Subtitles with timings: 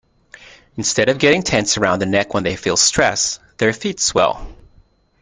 [0.77, 4.51] Instead of getting tense around the neck when they feel stress, their feet swell.